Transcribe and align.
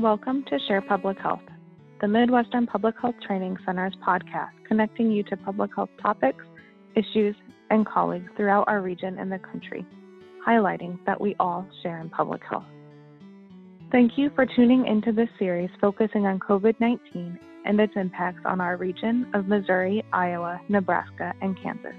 Welcome 0.00 0.44
to 0.50 0.58
Share 0.66 0.80
Public 0.80 1.18
Health, 1.20 1.44
the 2.00 2.08
Midwestern 2.08 2.66
Public 2.66 2.96
Health 3.00 3.14
Training 3.24 3.56
Center's 3.64 3.94
podcast, 4.04 4.50
connecting 4.66 5.08
you 5.12 5.22
to 5.22 5.36
public 5.36 5.70
health 5.72 5.88
topics, 6.02 6.44
issues, 6.96 7.36
and 7.70 7.86
colleagues 7.86 8.28
throughout 8.36 8.64
our 8.66 8.82
region 8.82 9.20
and 9.20 9.30
the 9.30 9.38
country, 9.38 9.86
highlighting 10.44 10.98
that 11.06 11.20
we 11.20 11.36
all 11.38 11.64
share 11.84 12.00
in 12.00 12.10
public 12.10 12.42
health. 12.50 12.64
Thank 13.92 14.18
you 14.18 14.32
for 14.34 14.46
tuning 14.46 14.84
into 14.84 15.12
this 15.12 15.28
series 15.38 15.70
focusing 15.80 16.26
on 16.26 16.40
COVID 16.40 16.74
19 16.80 17.38
and 17.64 17.78
its 17.78 17.92
impacts 17.94 18.42
on 18.44 18.60
our 18.60 18.76
region 18.76 19.30
of 19.32 19.46
Missouri, 19.46 20.02
Iowa, 20.12 20.60
Nebraska, 20.68 21.32
and 21.40 21.56
Kansas. 21.62 21.94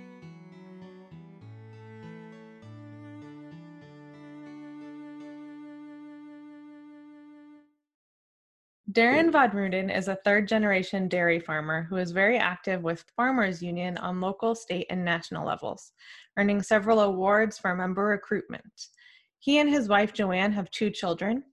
Darin 8.95 9.29
Von 9.29 9.51
Ruden 9.51 9.93
is 9.93 10.07
a 10.07 10.15
third 10.23 10.47
generation 10.47 11.09
dairy 11.09 11.41
farmer 11.41 11.83
who 11.83 11.97
is 11.97 12.11
very 12.11 12.37
active 12.37 12.81
with 12.81 13.03
Farmers 13.17 13.61
Union 13.61 13.97
on 13.97 14.21
local, 14.21 14.55
state, 14.55 14.87
and 14.89 15.03
national 15.03 15.45
levels, 15.45 15.91
earning 16.37 16.61
several 16.61 17.01
awards 17.01 17.57
for 17.57 17.75
member 17.75 18.05
recruitment. 18.05 18.87
He 19.39 19.59
and 19.59 19.69
his 19.69 19.89
wife 19.89 20.13
Joanne 20.13 20.53
have 20.53 20.71
two 20.71 20.89
children. 20.89 21.43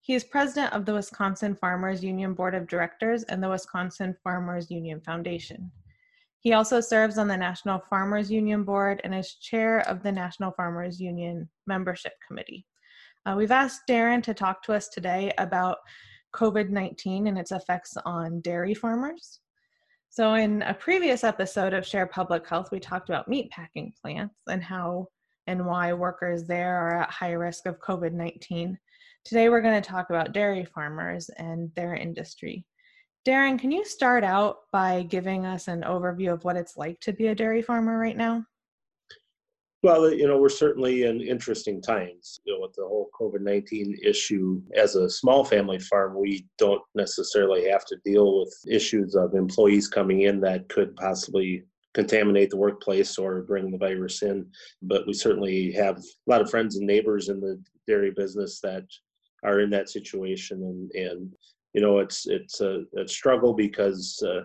He 0.00 0.14
is 0.14 0.22
president 0.22 0.72
of 0.72 0.84
the 0.84 0.94
Wisconsin 0.94 1.56
Farmers 1.56 2.04
Union 2.04 2.34
Board 2.34 2.54
of 2.54 2.68
Directors 2.68 3.24
and 3.24 3.42
the 3.42 3.50
Wisconsin 3.50 4.14
Farmers 4.22 4.70
Union 4.70 5.00
Foundation. 5.00 5.72
He 6.38 6.52
also 6.52 6.80
serves 6.80 7.18
on 7.18 7.26
the 7.26 7.36
National 7.36 7.82
Farmers 7.90 8.30
Union 8.30 8.62
Board 8.62 9.00
and 9.02 9.12
is 9.12 9.34
chair 9.42 9.80
of 9.88 10.04
the 10.04 10.12
National 10.12 10.52
Farmers 10.52 11.00
Union 11.00 11.50
Membership 11.66 12.12
Committee. 12.24 12.64
Uh, 13.26 13.34
we've 13.36 13.50
asked 13.50 13.88
Darren 13.88 14.22
to 14.22 14.34
talk 14.34 14.62
to 14.62 14.72
us 14.72 14.88
today 14.88 15.32
about 15.38 15.78
COVID 16.32 16.70
19 16.70 17.26
and 17.26 17.38
its 17.38 17.52
effects 17.52 17.96
on 18.04 18.40
dairy 18.40 18.74
farmers. 18.74 19.40
So, 20.10 20.34
in 20.34 20.62
a 20.62 20.74
previous 20.74 21.24
episode 21.24 21.72
of 21.72 21.86
Share 21.86 22.06
Public 22.06 22.46
Health, 22.46 22.70
we 22.70 22.80
talked 22.80 23.08
about 23.08 23.30
meatpacking 23.30 23.92
plants 24.00 24.34
and 24.48 24.62
how 24.62 25.08
and 25.46 25.64
why 25.64 25.92
workers 25.92 26.44
there 26.44 26.76
are 26.76 27.02
at 27.02 27.10
high 27.10 27.32
risk 27.32 27.66
of 27.66 27.80
COVID 27.80 28.12
19. 28.12 28.78
Today, 29.24 29.48
we're 29.48 29.62
going 29.62 29.80
to 29.80 29.88
talk 29.88 30.10
about 30.10 30.32
dairy 30.32 30.64
farmers 30.64 31.30
and 31.38 31.72
their 31.74 31.94
industry. 31.94 32.66
Darin, 33.24 33.56
can 33.56 33.70
you 33.70 33.84
start 33.84 34.24
out 34.24 34.56
by 34.72 35.02
giving 35.04 35.46
us 35.46 35.68
an 35.68 35.82
overview 35.82 36.32
of 36.32 36.44
what 36.44 36.56
it's 36.56 36.76
like 36.76 36.98
to 37.00 37.12
be 37.12 37.28
a 37.28 37.34
dairy 37.34 37.62
farmer 37.62 37.98
right 37.98 38.16
now? 38.16 38.44
Well, 39.82 40.12
you 40.12 40.28
know, 40.28 40.38
we're 40.38 40.48
certainly 40.48 41.04
in 41.04 41.20
interesting 41.20 41.82
times. 41.82 42.38
You 42.44 42.54
know, 42.54 42.60
with 42.60 42.74
the 42.74 42.86
whole 42.86 43.10
COVID 43.20 43.40
19 43.40 43.98
issue, 44.04 44.62
as 44.76 44.94
a 44.94 45.10
small 45.10 45.44
family 45.44 45.80
farm, 45.80 46.16
we 46.16 46.46
don't 46.56 46.82
necessarily 46.94 47.68
have 47.68 47.84
to 47.86 47.96
deal 48.04 48.40
with 48.40 48.54
issues 48.68 49.16
of 49.16 49.34
employees 49.34 49.88
coming 49.88 50.22
in 50.22 50.40
that 50.42 50.68
could 50.68 50.94
possibly 50.94 51.64
contaminate 51.94 52.50
the 52.50 52.56
workplace 52.56 53.18
or 53.18 53.42
bring 53.42 53.72
the 53.72 53.78
virus 53.78 54.22
in. 54.22 54.46
But 54.82 55.04
we 55.06 55.14
certainly 55.14 55.72
have 55.72 55.98
a 55.98 56.02
lot 56.30 56.40
of 56.40 56.48
friends 56.48 56.76
and 56.76 56.86
neighbors 56.86 57.28
in 57.28 57.40
the 57.40 57.60
dairy 57.88 58.12
business 58.12 58.60
that 58.60 58.84
are 59.42 59.60
in 59.60 59.70
that 59.70 59.90
situation. 59.90 60.62
And, 60.62 61.06
and 61.08 61.32
you 61.72 61.80
know, 61.80 61.98
it's, 61.98 62.28
it's 62.28 62.60
a, 62.60 62.84
a 62.96 63.08
struggle 63.08 63.52
because, 63.52 64.22
uh, 64.24 64.42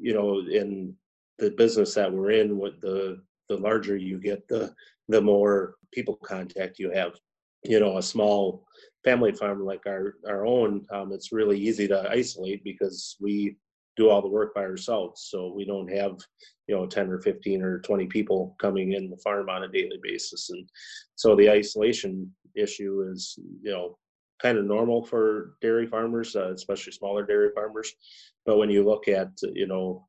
you 0.00 0.14
know, 0.14 0.40
in 0.50 0.94
the 1.38 1.50
business 1.50 1.92
that 1.94 2.10
we're 2.10 2.30
in, 2.30 2.58
with 2.58 2.80
the 2.80 3.20
the 3.52 3.62
larger 3.62 3.96
you 3.96 4.18
get, 4.18 4.46
the 4.48 4.74
the 5.08 5.20
more 5.20 5.74
people 5.92 6.16
contact 6.24 6.78
you 6.78 6.90
have. 6.90 7.12
You 7.64 7.78
know, 7.80 7.98
a 7.98 8.02
small 8.02 8.66
family 9.04 9.32
farm 9.32 9.64
like 9.64 9.86
our 9.86 10.14
our 10.28 10.46
own, 10.46 10.86
um, 10.90 11.12
it's 11.12 11.32
really 11.32 11.58
easy 11.58 11.86
to 11.88 12.08
isolate 12.10 12.64
because 12.64 13.16
we 13.20 13.56
do 13.96 14.08
all 14.08 14.22
the 14.22 14.28
work 14.28 14.54
by 14.54 14.62
ourselves. 14.62 15.28
So 15.30 15.52
we 15.54 15.64
don't 15.66 15.90
have, 15.92 16.16
you 16.66 16.74
know, 16.74 16.86
10 16.86 17.10
or 17.10 17.20
15 17.20 17.62
or 17.62 17.80
20 17.80 18.06
people 18.06 18.56
coming 18.58 18.92
in 18.92 19.10
the 19.10 19.18
farm 19.18 19.50
on 19.50 19.64
a 19.64 19.68
daily 19.68 19.98
basis. 20.02 20.48
And 20.48 20.66
so 21.14 21.36
the 21.36 21.50
isolation 21.50 22.32
issue 22.54 23.06
is, 23.12 23.38
you 23.62 23.70
know, 23.70 23.98
kind 24.40 24.56
of 24.56 24.64
normal 24.64 25.04
for 25.04 25.56
dairy 25.60 25.86
farmers, 25.86 26.34
uh, 26.34 26.52
especially 26.52 26.92
smaller 26.92 27.24
dairy 27.26 27.50
farmers. 27.54 27.92
But 28.46 28.56
when 28.56 28.70
you 28.70 28.82
look 28.82 29.08
at, 29.08 29.28
you 29.52 29.66
know, 29.66 30.08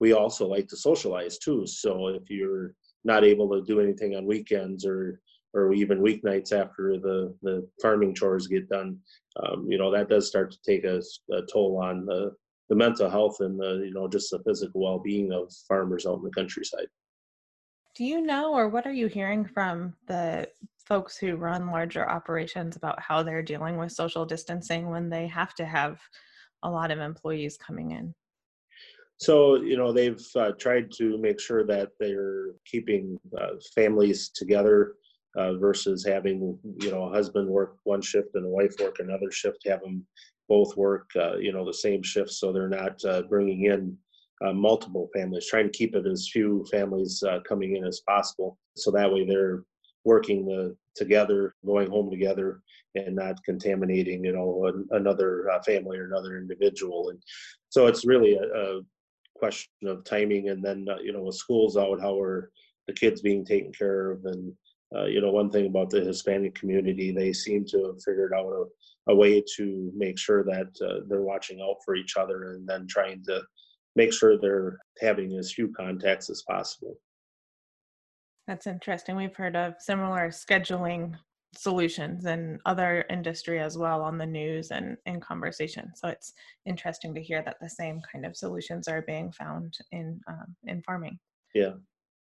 we 0.00 0.12
also 0.12 0.46
like 0.46 0.68
to 0.68 0.76
socialize 0.76 1.38
too. 1.38 1.66
So 1.66 2.08
if 2.08 2.30
you're 2.30 2.74
not 3.04 3.24
able 3.24 3.48
to 3.50 3.62
do 3.62 3.80
anything 3.80 4.16
on 4.16 4.26
weekends 4.26 4.84
or 4.86 5.20
or 5.52 5.72
even 5.72 6.00
weeknights 6.00 6.52
after 6.52 6.98
the 6.98 7.34
the 7.42 7.66
farming 7.80 8.14
chores 8.14 8.48
get 8.48 8.68
done, 8.68 8.98
um, 9.42 9.66
you 9.70 9.78
know 9.78 9.90
that 9.92 10.08
does 10.08 10.26
start 10.26 10.50
to 10.50 10.58
take 10.66 10.84
a, 10.84 11.00
a, 11.32 11.42
toll 11.52 11.80
on 11.82 12.04
the 12.04 12.32
the 12.68 12.74
mental 12.74 13.08
health 13.08 13.36
and 13.40 13.58
the 13.58 13.84
you 13.86 13.94
know 13.94 14.08
just 14.08 14.30
the 14.30 14.40
physical 14.40 14.82
well 14.82 14.98
being 14.98 15.32
of 15.32 15.52
farmers 15.68 16.06
out 16.06 16.18
in 16.18 16.24
the 16.24 16.30
countryside. 16.30 16.86
Do 17.94 18.04
you 18.04 18.20
know, 18.20 18.52
or 18.52 18.68
what 18.68 18.86
are 18.86 18.92
you 18.92 19.06
hearing 19.06 19.44
from 19.44 19.94
the 20.08 20.48
folks 20.84 21.16
who 21.16 21.36
run 21.36 21.70
larger 21.70 22.08
operations 22.08 22.76
about 22.76 23.00
how 23.00 23.22
they're 23.22 23.42
dealing 23.42 23.78
with 23.78 23.92
social 23.92 24.26
distancing 24.26 24.90
when 24.90 25.08
they 25.08 25.28
have 25.28 25.54
to 25.54 25.64
have 25.64 26.00
a 26.64 26.70
lot 26.70 26.90
of 26.90 26.98
employees 26.98 27.56
coming 27.56 27.92
in? 27.92 28.12
So, 29.18 29.56
you 29.56 29.76
know, 29.76 29.92
they've 29.92 30.22
uh, 30.36 30.52
tried 30.58 30.90
to 30.98 31.18
make 31.18 31.40
sure 31.40 31.64
that 31.66 31.90
they're 32.00 32.48
keeping 32.66 33.18
uh, 33.40 33.54
families 33.74 34.30
together 34.34 34.94
uh, 35.36 35.54
versus 35.54 36.04
having, 36.04 36.58
you 36.80 36.90
know, 36.90 37.04
a 37.04 37.10
husband 37.10 37.48
work 37.48 37.76
one 37.84 38.02
shift 38.02 38.34
and 38.34 38.44
a 38.44 38.48
wife 38.48 38.74
work 38.80 38.96
another 38.98 39.30
shift, 39.30 39.66
have 39.66 39.80
them 39.80 40.04
both 40.48 40.76
work, 40.76 41.08
uh, 41.16 41.36
you 41.36 41.52
know, 41.52 41.64
the 41.64 41.72
same 41.72 42.02
shift 42.02 42.30
so 42.30 42.52
they're 42.52 42.68
not 42.68 43.02
uh, 43.04 43.22
bringing 43.22 43.64
in 43.64 43.96
uh, 44.44 44.52
multiple 44.52 45.08
families, 45.14 45.46
trying 45.46 45.70
to 45.70 45.78
keep 45.78 45.94
it 45.94 46.06
as 46.06 46.28
few 46.30 46.64
families 46.70 47.22
coming 47.48 47.76
in 47.76 47.84
as 47.84 48.02
possible. 48.06 48.58
So 48.76 48.90
that 48.90 49.10
way 49.10 49.24
they're 49.24 49.62
working 50.04 50.44
the, 50.44 50.76
together, 50.96 51.54
going 51.64 51.88
home 51.88 52.10
together, 52.10 52.60
and 52.94 53.16
not 53.16 53.42
contaminating, 53.44 54.24
you 54.24 54.32
know, 54.32 54.66
an, 54.66 54.86
another 54.90 55.48
family 55.64 55.98
or 55.98 56.04
another 56.04 56.36
individual. 56.36 57.08
And 57.08 57.20
so 57.70 57.86
it's 57.86 58.04
really 58.04 58.34
a, 58.34 58.42
a 58.42 58.80
question 59.44 59.88
of 59.88 60.04
timing 60.04 60.48
and 60.48 60.64
then 60.64 60.86
uh, 60.90 60.96
you 61.02 61.12
know 61.12 61.22
with 61.22 61.34
schools 61.34 61.76
out 61.76 62.00
how 62.00 62.18
are 62.18 62.50
the 62.86 62.92
kids 62.92 63.20
being 63.20 63.44
taken 63.44 63.72
care 63.72 64.12
of? 64.12 64.24
And 64.24 64.52
uh, 64.96 65.04
you 65.04 65.20
know 65.20 65.30
one 65.30 65.50
thing 65.50 65.66
about 65.66 65.90
the 65.90 66.00
hispanic 66.00 66.54
community 66.54 67.12
they 67.12 67.32
seem 67.32 67.64
to 67.66 67.84
have 67.86 68.02
figured 68.02 68.32
out 68.34 68.46
a, 68.46 69.12
a 69.12 69.14
way 69.14 69.42
to 69.56 69.92
make 69.94 70.18
sure 70.18 70.44
that 70.44 70.70
uh, 70.86 71.00
they're 71.08 71.30
watching 71.32 71.60
out 71.60 71.76
for 71.84 71.94
each 71.94 72.16
other 72.16 72.52
and 72.52 72.66
then 72.66 72.86
trying 72.86 73.22
to 73.24 73.42
make 73.96 74.12
sure 74.12 74.38
they're 74.38 74.78
having 75.00 75.36
as 75.36 75.52
few 75.52 75.68
contacts 75.76 76.30
as 76.30 76.42
possible. 76.48 76.94
That's 78.46 78.66
interesting. 78.66 79.16
We've 79.16 79.36
heard 79.36 79.56
of 79.56 79.74
similar 79.78 80.28
scheduling 80.28 81.14
solutions 81.58 82.24
and 82.26 82.60
other 82.66 83.04
industry 83.10 83.60
as 83.60 83.76
well 83.76 84.02
on 84.02 84.18
the 84.18 84.26
news 84.26 84.70
and 84.70 84.96
in 85.06 85.20
conversation. 85.20 85.92
So 85.94 86.08
it's 86.08 86.32
interesting 86.66 87.14
to 87.14 87.22
hear 87.22 87.42
that 87.42 87.56
the 87.60 87.70
same 87.70 88.00
kind 88.10 88.26
of 88.26 88.36
solutions 88.36 88.88
are 88.88 89.02
being 89.02 89.32
found 89.32 89.76
in 89.92 90.20
um, 90.28 90.56
in 90.64 90.82
farming. 90.82 91.18
Yeah. 91.54 91.74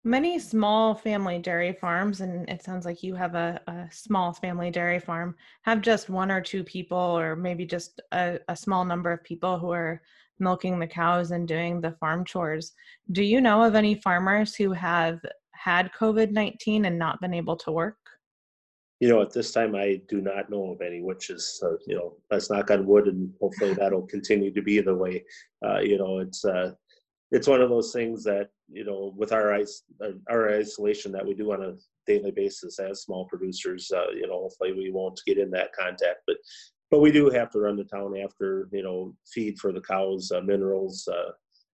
Many 0.05 0.39
small 0.39 0.95
family 0.95 1.39
dairy 1.39 1.73
farms, 1.73 2.21
and 2.21 2.49
it 2.49 2.63
sounds 2.63 2.85
like 2.85 3.03
you 3.03 3.15
have 3.15 3.35
a, 3.35 3.59
a 3.67 3.89
small 3.91 4.31
family 4.31 4.71
dairy 4.71 4.99
farm, 4.99 5.35
have 5.63 5.81
just 5.81 6.09
one 6.09 6.31
or 6.31 6.39
two 6.39 6.63
people, 6.63 6.97
or 6.97 7.35
maybe 7.35 7.65
just 7.65 7.99
a, 8.13 8.39
a 8.47 8.55
small 8.55 8.85
number 8.85 9.11
of 9.11 9.23
people 9.25 9.59
who 9.59 9.71
are 9.71 10.01
milking 10.39 10.79
the 10.79 10.87
cows 10.87 11.31
and 11.31 11.49
doing 11.49 11.81
the 11.81 11.91
farm 11.99 12.23
chores. 12.23 12.71
Do 13.11 13.23
you 13.23 13.41
know 13.41 13.61
of 13.61 13.75
any 13.75 13.95
farmers 13.95 14.55
who 14.55 14.71
have 14.71 15.19
had 15.51 15.91
COVID 15.99 16.31
19 16.31 16.85
and 16.85 16.97
not 16.97 17.19
been 17.19 17.33
able 17.33 17.57
to 17.57 17.71
work? 17.71 17.97
You 18.99 19.07
know, 19.07 19.21
at 19.21 19.31
this 19.31 19.51
time, 19.51 19.75
I 19.75 20.01
do 20.09 20.21
not 20.21 20.49
know 20.49 20.71
of 20.71 20.81
any, 20.81 21.01
which 21.01 21.29
is, 21.29 21.63
you 21.87 21.95
know, 21.95 22.17
let's 22.29 22.49
knock 22.49 22.69
on 22.69 22.85
wood, 22.85 23.07
and 23.07 23.31
hopefully 23.39 23.73
that'll 23.73 24.07
continue 24.07 24.53
to 24.53 24.61
be 24.61 24.81
the 24.81 24.95
way. 24.95 25.23
Uh, 25.65 25.79
you 25.79 25.97
know, 25.97 26.19
it's 26.19 26.43
uh, 26.43 26.71
it's 27.31 27.47
one 27.47 27.61
of 27.61 27.69
those 27.69 27.93
things 27.93 28.23
that 28.25 28.49
you 28.71 28.83
know, 28.83 29.13
with 29.15 29.31
our 29.31 29.53
ice, 29.53 29.83
uh, 30.03 30.11
our 30.29 30.49
isolation 30.49 31.11
that 31.11 31.25
we 31.25 31.33
do 31.33 31.51
on 31.51 31.63
a 31.63 31.75
daily 32.05 32.31
basis 32.31 32.79
as 32.79 33.01
small 33.01 33.25
producers, 33.25 33.91
uh, 33.95 34.11
you 34.13 34.27
know, 34.27 34.33
hopefully 34.33 34.73
we 34.73 34.91
won't 34.91 35.19
get 35.25 35.37
in 35.37 35.49
that 35.51 35.73
contact, 35.73 36.19
but 36.27 36.37
but 36.91 36.99
we 36.99 37.11
do 37.11 37.29
have 37.29 37.51
to 37.51 37.59
run 37.59 37.75
the 37.75 37.83
town 37.83 38.17
after 38.17 38.67
you 38.71 38.83
know 38.83 39.15
feed 39.31 39.59
for 39.59 39.71
the 39.71 39.81
cows, 39.81 40.31
uh, 40.31 40.41
minerals, 40.41 41.07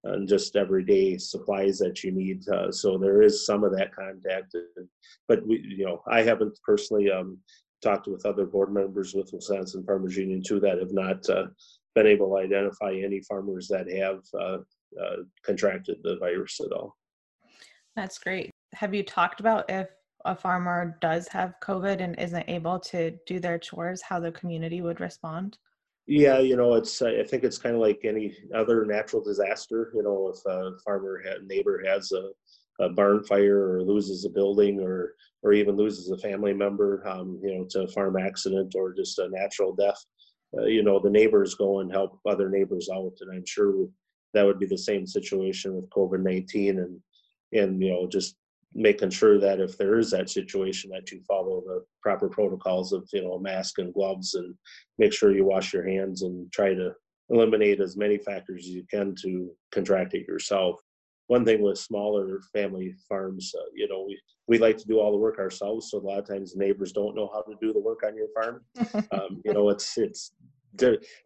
and 0.05 0.27
just 0.27 0.55
everyday 0.55 1.17
supplies 1.17 1.79
that 1.79 2.03
you 2.03 2.11
need. 2.11 2.47
Uh, 2.47 2.71
so 2.71 2.97
there 2.97 3.21
is 3.21 3.45
some 3.45 3.63
of 3.63 3.75
that 3.75 3.93
contact, 3.93 4.55
but 5.27 5.45
we, 5.45 5.63
you 5.67 5.85
know, 5.85 6.01
I 6.07 6.21
haven't 6.21 6.57
personally 6.63 7.11
um, 7.11 7.39
talked 7.81 8.07
with 8.07 8.25
other 8.25 8.45
board 8.45 8.73
members 8.73 9.13
with 9.13 9.31
Wisconsin 9.33 9.83
Farmers 9.83 10.15
Union 10.15 10.41
too 10.43 10.59
that 10.59 10.79
have 10.79 10.93
not 10.93 11.27
uh, 11.29 11.47
been 11.95 12.07
able 12.07 12.29
to 12.29 12.37
identify 12.37 12.93
any 12.93 13.21
farmers 13.21 13.67
that 13.67 13.89
have 13.91 14.21
uh, 14.39 14.57
uh 15.01 15.23
contracted 15.43 15.97
the 16.03 16.17
virus 16.17 16.59
at 16.63 16.71
all. 16.71 16.95
That's 17.95 18.19
great. 18.19 18.51
Have 18.73 18.93
you 18.93 19.03
talked 19.03 19.39
about 19.39 19.69
if 19.69 19.87
a 20.25 20.35
farmer 20.35 20.97
does 21.01 21.27
have 21.29 21.55
COVID 21.63 22.01
and 22.01 22.17
isn't 22.19 22.49
able 22.49 22.79
to 22.79 23.11
do 23.25 23.39
their 23.39 23.57
chores, 23.57 24.01
how 24.01 24.19
the 24.19 24.31
community 24.31 24.81
would 24.81 24.99
respond? 24.99 25.57
Yeah, 26.07 26.39
you 26.39 26.55
know, 26.55 26.75
it's 26.75 27.01
I 27.01 27.23
think 27.23 27.43
it's 27.43 27.57
kind 27.57 27.75
of 27.75 27.81
like 27.81 28.01
any 28.03 28.35
other 28.53 28.85
natural 28.85 29.23
disaster. 29.23 29.91
You 29.95 30.03
know, 30.03 30.31
if 30.33 30.39
a 30.45 30.77
farmer 30.83 31.21
had, 31.25 31.47
neighbor 31.47 31.83
has 31.85 32.11
a, 32.11 32.29
a 32.83 32.89
barn 32.89 33.23
fire 33.23 33.71
or 33.73 33.81
loses 33.81 34.23
a 34.23 34.29
building 34.29 34.79
or 34.81 35.15
or 35.41 35.53
even 35.53 35.75
loses 35.75 36.11
a 36.11 36.17
family 36.19 36.53
member, 36.53 37.05
um, 37.07 37.39
you 37.43 37.55
know, 37.57 37.65
to 37.71 37.83
a 37.83 37.87
farm 37.87 38.17
accident 38.17 38.75
or 38.75 38.93
just 38.93 39.17
a 39.19 39.29
natural 39.29 39.73
death, 39.75 40.03
uh, 40.57 40.65
you 40.65 40.83
know, 40.83 40.99
the 40.99 41.09
neighbors 41.09 41.55
go 41.55 41.79
and 41.79 41.91
help 41.91 42.19
other 42.27 42.49
neighbors 42.49 42.87
out, 42.93 43.13
and 43.21 43.31
I'm 43.31 43.45
sure 43.45 43.87
that 44.33 44.45
would 44.45 44.59
be 44.59 44.65
the 44.67 44.77
same 44.77 45.07
situation 45.07 45.75
with 45.75 45.89
COVID 45.89 46.21
nineteen 46.23 46.79
and 46.79 46.99
and 47.53 47.81
you 47.81 47.89
know 47.89 48.07
just 48.07 48.35
making 48.75 49.09
sure 49.09 49.39
that 49.39 49.61
if 49.61 49.77
there 49.77 49.97
is 49.97 50.11
that 50.11 50.29
situation 50.29 50.91
that 50.91 51.09
you 51.09 51.21
follow 51.25 51.63
the 51.65 51.83
proper 52.01 52.27
protocols 52.27 52.91
of 52.91 53.07
you 53.13 53.23
know 53.23 53.39
mask 53.39 53.79
and 53.79 53.93
gloves 53.93 54.35
and 54.35 54.53
make 54.97 55.13
sure 55.13 55.31
you 55.31 55.45
wash 55.45 55.73
your 55.73 55.87
hands 55.87 56.23
and 56.23 56.51
try 56.51 56.73
to 56.73 56.91
eliminate 57.29 57.79
as 57.79 57.97
many 57.97 58.17
factors 58.17 58.65
as 58.65 58.69
you 58.69 58.83
can 58.91 59.15
to 59.15 59.49
contract 59.71 60.13
it 60.13 60.27
yourself. 60.27 60.79
One 61.27 61.43
thing 61.43 61.63
with 61.63 61.79
smaller 61.79 62.41
family 62.53 62.93
farms 63.07 63.53
uh, 63.57 63.69
you 63.73 63.87
know 63.87 64.05
we 64.07 64.19
we 64.47 64.59
like 64.59 64.77
to 64.77 64.87
do 64.87 64.99
all 64.99 65.11
the 65.11 65.17
work 65.17 65.39
ourselves 65.39 65.89
so 65.89 65.97
a 65.97 65.99
lot 65.99 66.19
of 66.19 66.27
times 66.27 66.55
neighbors 66.55 66.91
don't 66.91 67.15
know 67.15 67.31
how 67.33 67.41
to 67.41 67.55
do 67.61 67.71
the 67.71 67.79
work 67.79 68.03
on 68.05 68.15
your 68.15 68.27
farm. 68.35 68.61
Um, 69.11 69.41
you 69.45 69.53
know 69.53 69.69
it's 69.69 69.97
it's 69.97 70.33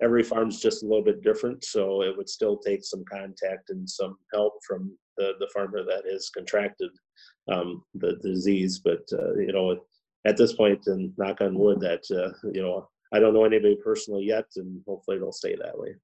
every 0.01 0.23
farm's 0.23 0.59
just 0.61 0.83
a 0.83 0.85
little 0.85 1.03
bit 1.03 1.23
different 1.23 1.63
so 1.63 2.03
it 2.03 2.15
would 2.15 2.29
still 2.29 2.57
take 2.57 2.83
some 2.83 3.03
contact 3.11 3.71
and 3.71 3.89
some 3.89 4.15
help 4.31 4.53
from 4.67 4.95
the, 5.17 5.33
the 5.39 5.49
farmer 5.53 5.83
that 5.83 6.03
has 6.09 6.29
contracted 6.29 6.91
um, 7.51 7.83
the, 7.95 8.15
disease. 8.21 8.79
But 8.79 9.03
uh, 9.13 9.35
you 9.35 9.51
know, 9.51 9.79
at 10.25 10.37
this 10.37 10.53
point, 10.53 10.87
and 10.87 11.13
knock 11.17 11.41
on 11.41 11.57
wood, 11.57 11.79
that 11.81 12.03
uh, 12.11 12.33
you 12.51 12.61
know, 12.61 12.89
I 13.13 13.19
don't 13.19 13.33
know 13.33 13.45
anybody 13.45 13.77
personally 13.83 14.25
yet, 14.25 14.45
and 14.55 14.81
hopefully 14.87 15.17
it'll 15.17 15.31
stay 15.31 15.55
that 15.55 15.77
way. 15.77 15.95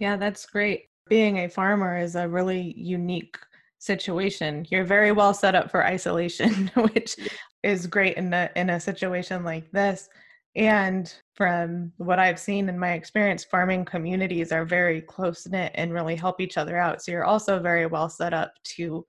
Yeah, 0.00 0.16
that's 0.16 0.46
great. 0.46 0.88
Being 1.08 1.38
a 1.38 1.48
farmer 1.48 1.98
is 1.98 2.16
a 2.16 2.28
really 2.28 2.74
unique 2.76 3.36
situation. 3.78 4.66
You're 4.70 4.84
very 4.84 5.12
well 5.12 5.34
set 5.34 5.54
up 5.54 5.70
for 5.70 5.84
isolation, 5.84 6.70
which 6.74 7.16
is 7.62 7.86
great 7.86 8.16
in 8.16 8.32
a 8.32 8.50
in 8.56 8.70
a 8.70 8.80
situation 8.80 9.44
like 9.44 9.70
this. 9.72 10.08
And 10.56 11.12
from 11.34 11.92
what 11.96 12.20
I've 12.20 12.38
seen 12.38 12.68
in 12.68 12.78
my 12.78 12.92
experience, 12.92 13.44
farming 13.44 13.84
communities 13.84 14.52
are 14.52 14.64
very 14.64 15.00
close 15.00 15.46
knit 15.48 15.72
and 15.74 15.92
really 15.92 16.14
help 16.14 16.40
each 16.40 16.56
other 16.56 16.78
out. 16.78 17.02
So 17.02 17.10
you're 17.10 17.24
also 17.24 17.58
very 17.58 17.86
well 17.86 18.08
set 18.08 18.32
up 18.32 18.54
to 18.76 19.04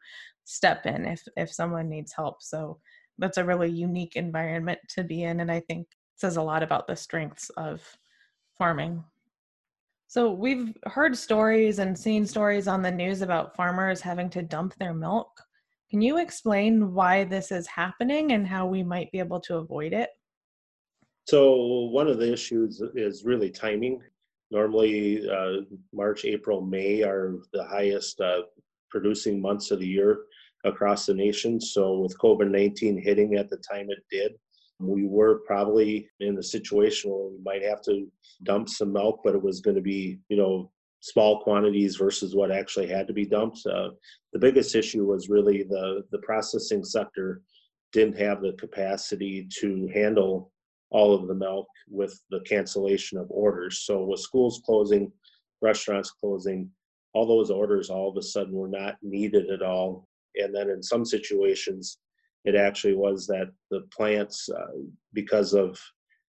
step 0.45 0.85
in 0.85 1.05
if 1.05 1.21
if 1.35 1.51
someone 1.51 1.89
needs 1.89 2.13
help. 2.13 2.41
So 2.41 2.79
that's 3.17 3.37
a 3.37 3.45
really 3.45 3.69
unique 3.69 4.15
environment 4.15 4.79
to 4.89 5.03
be 5.03 5.23
in, 5.23 5.41
and 5.41 5.51
I 5.51 5.59
think 5.59 5.87
says 6.15 6.37
a 6.37 6.41
lot 6.41 6.63
about 6.63 6.87
the 6.87 6.95
strengths 6.95 7.49
of 7.51 7.81
farming. 8.57 9.03
So 10.07 10.31
we've 10.31 10.73
heard 10.85 11.17
stories 11.17 11.79
and 11.79 11.97
seen 11.97 12.25
stories 12.25 12.67
on 12.67 12.81
the 12.81 12.91
news 12.91 13.21
about 13.21 13.55
farmers 13.55 13.99
having 13.99 14.29
to 14.29 14.41
dump 14.41 14.75
their 14.75 14.93
milk. 14.93 15.27
Can 15.89 16.01
you 16.01 16.19
explain 16.19 16.93
why 16.93 17.25
this 17.25 17.51
is 17.51 17.67
happening 17.67 18.31
and 18.31 18.47
how 18.47 18.65
we 18.65 18.81
might 18.81 19.11
be 19.11 19.19
able 19.19 19.41
to 19.41 19.57
avoid 19.57 19.93
it? 19.93 20.09
So 21.27 21.89
one 21.91 22.07
of 22.07 22.17
the 22.17 22.31
issues 22.31 22.81
is 22.95 23.25
really 23.25 23.49
timing. 23.49 24.01
Normally, 24.51 25.27
uh, 25.29 25.61
March, 25.91 26.23
April, 26.23 26.61
May 26.61 27.01
are 27.01 27.39
the 27.51 27.63
highest 27.65 28.21
uh, 28.21 28.43
producing 28.89 29.41
months 29.41 29.71
of 29.71 29.79
the 29.79 29.87
year 29.87 30.19
across 30.65 31.05
the 31.05 31.13
nation. 31.13 31.61
So 31.61 31.99
with 31.99 32.17
COVID 32.19 32.49
19 32.49 33.01
hitting 33.01 33.35
at 33.35 33.49
the 33.49 33.57
time 33.57 33.87
it 33.89 34.03
did, 34.11 34.33
we 34.79 35.05
were 35.05 35.41
probably 35.47 36.09
in 36.19 36.37
a 36.37 36.43
situation 36.43 37.11
where 37.11 37.29
we 37.29 37.37
might 37.43 37.63
have 37.63 37.81
to 37.83 38.07
dump 38.43 38.67
some 38.67 38.91
milk, 38.91 39.21
but 39.23 39.35
it 39.35 39.41
was 39.41 39.61
going 39.61 39.75
to 39.75 39.81
be, 39.81 40.19
you 40.27 40.37
know, 40.37 40.71
small 40.99 41.41
quantities 41.41 41.95
versus 41.95 42.35
what 42.35 42.51
actually 42.51 42.87
had 42.87 43.07
to 43.07 43.13
be 43.13 43.25
dumped. 43.25 43.59
Uh, 43.65 43.89
the 44.33 44.39
biggest 44.39 44.75
issue 44.75 45.05
was 45.05 45.29
really 45.29 45.63
the 45.63 46.03
the 46.11 46.17
processing 46.19 46.83
sector 46.83 47.41
didn't 47.93 48.17
have 48.17 48.41
the 48.41 48.53
capacity 48.53 49.47
to 49.59 49.87
handle 49.93 50.51
all 50.89 51.13
of 51.13 51.27
the 51.27 51.33
milk 51.33 51.67
with 51.89 52.19
the 52.29 52.39
cancellation 52.41 53.17
of 53.17 53.27
orders. 53.29 53.83
So 53.85 54.03
with 54.03 54.19
schools 54.19 54.61
closing, 54.65 55.11
restaurants 55.61 56.11
closing, 56.11 56.69
all 57.13 57.25
those 57.25 57.49
orders 57.49 57.89
all 57.89 58.09
of 58.09 58.17
a 58.17 58.21
sudden 58.21 58.53
were 58.53 58.67
not 58.67 58.95
needed 59.01 59.49
at 59.49 59.61
all. 59.61 60.07
And 60.37 60.53
then 60.53 60.69
in 60.69 60.81
some 60.81 61.05
situations, 61.05 61.99
it 62.43 62.55
actually 62.55 62.95
was 62.95 63.25
that 63.27 63.49
the 63.71 63.81
plants, 63.95 64.49
uh, 64.49 64.77
because 65.13 65.53
of 65.53 65.79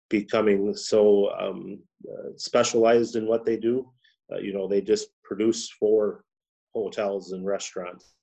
becoming 0.10 0.74
so 0.74 1.32
um, 1.38 1.80
uh, 2.10 2.30
specialized 2.38 3.16
in 3.16 3.28
what 3.28 3.46
they 3.46 3.58
do, 3.58 3.90
uh, 4.32 4.40
you 4.40 4.54
know, 4.54 4.68
they 4.68 4.82
just 4.82 5.10
produce 5.24 5.70
for 5.70 6.24
hotels 6.74 7.32
and 7.32 7.46
restaurants 7.46 8.16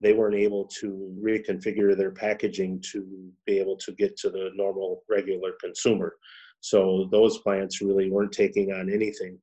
they 0.00 0.12
weren't 0.12 0.34
able 0.34 0.64
to 0.64 1.14
reconfigure 1.22 1.96
their 1.96 2.10
packaging 2.10 2.82
to 2.92 3.30
be 3.46 3.58
able 3.58 3.76
to 3.76 3.92
get 3.92 4.16
to 4.16 4.30
the 4.30 4.50
normal 4.54 5.02
regular 5.08 5.52
consumer. 5.60 6.16
So 6.60 7.08
those 7.10 7.38
plants 7.38 7.80
really 7.80 8.10
weren't 8.10 8.32
taking 8.32 8.72
on 8.72 8.90
anything. 8.90 9.38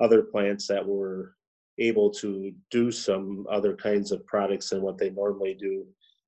Other 0.00 0.22
plants 0.22 0.66
that 0.68 0.86
were 0.86 1.34
able 1.78 2.10
to 2.10 2.52
do 2.70 2.90
some 2.90 3.46
other 3.50 3.74
kinds 3.74 4.12
of 4.12 4.26
products 4.26 4.70
than 4.70 4.82
what 4.82 4.98
they 4.98 5.10
normally 5.10 5.54
do 5.54 5.86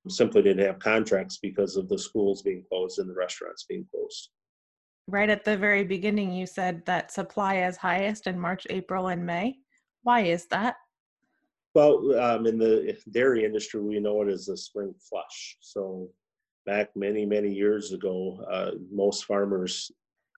simply 0.08 0.42
didn't 0.42 0.64
have 0.64 0.78
contracts 0.78 1.38
because 1.38 1.76
of 1.76 1.88
the 1.88 1.98
schools 1.98 2.42
being 2.42 2.64
closed 2.68 2.98
and 2.98 3.08
the 3.08 3.14
restaurants 3.14 3.64
being 3.64 3.86
closed. 3.90 4.30
Right 5.06 5.28
at 5.30 5.44
the 5.44 5.56
very 5.56 5.84
beginning, 5.84 6.32
you 6.32 6.46
said 6.46 6.84
that 6.86 7.12
supply 7.12 7.66
is 7.66 7.76
highest 7.76 8.26
in 8.26 8.38
March, 8.38 8.66
April, 8.70 9.08
and 9.08 9.24
May. 9.24 9.56
Why 10.02 10.20
is 10.20 10.46
that? 10.46 10.76
Well, 11.74 12.18
um, 12.18 12.46
in 12.46 12.58
the 12.58 12.96
dairy 13.10 13.44
industry, 13.44 13.80
we 13.82 14.00
know 14.00 14.22
it 14.22 14.28
as 14.28 14.46
the 14.46 14.56
spring 14.56 14.94
flush. 15.08 15.56
So, 15.60 16.08
back 16.66 16.90
many, 16.96 17.24
many 17.24 17.52
years 17.52 17.92
ago, 17.92 18.44
uh, 18.50 18.72
most 18.90 19.24
farmers 19.24 19.90